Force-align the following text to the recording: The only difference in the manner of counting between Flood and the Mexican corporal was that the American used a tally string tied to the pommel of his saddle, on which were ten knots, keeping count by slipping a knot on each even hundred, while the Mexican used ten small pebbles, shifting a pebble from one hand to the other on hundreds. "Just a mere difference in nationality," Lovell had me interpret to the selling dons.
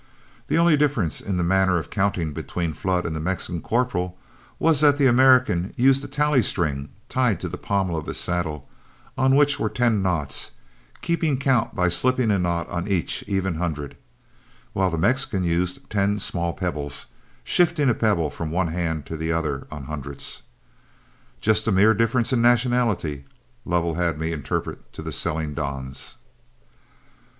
The 0.47 0.57
only 0.57 0.75
difference 0.75 1.21
in 1.21 1.37
the 1.37 1.43
manner 1.43 1.77
of 1.77 1.91
counting 1.91 2.33
between 2.33 2.73
Flood 2.73 3.05
and 3.05 3.15
the 3.15 3.19
Mexican 3.19 3.61
corporal 3.61 4.17
was 4.57 4.81
that 4.81 4.97
the 4.97 5.05
American 5.05 5.75
used 5.77 6.03
a 6.03 6.07
tally 6.07 6.41
string 6.41 6.89
tied 7.07 7.39
to 7.41 7.47
the 7.47 7.59
pommel 7.59 7.95
of 7.95 8.07
his 8.07 8.17
saddle, 8.17 8.67
on 9.15 9.35
which 9.35 9.59
were 9.59 9.69
ten 9.69 10.01
knots, 10.01 10.53
keeping 11.03 11.37
count 11.37 11.75
by 11.75 11.87
slipping 11.87 12.31
a 12.31 12.39
knot 12.39 12.67
on 12.67 12.87
each 12.87 13.23
even 13.27 13.53
hundred, 13.57 13.95
while 14.73 14.89
the 14.89 14.97
Mexican 14.97 15.43
used 15.43 15.87
ten 15.87 16.17
small 16.17 16.53
pebbles, 16.53 17.05
shifting 17.43 17.87
a 17.87 17.93
pebble 17.93 18.31
from 18.31 18.49
one 18.49 18.69
hand 18.69 19.05
to 19.05 19.15
the 19.15 19.31
other 19.31 19.67
on 19.69 19.83
hundreds. 19.83 20.41
"Just 21.41 21.67
a 21.67 21.71
mere 21.71 21.93
difference 21.93 22.33
in 22.33 22.41
nationality," 22.41 23.25
Lovell 23.65 23.93
had 23.93 24.17
me 24.17 24.31
interpret 24.31 24.91
to 24.93 25.03
the 25.03 25.11
selling 25.11 25.53
dons. 25.53 26.15